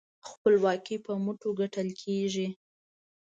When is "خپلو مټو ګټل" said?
1.13-1.89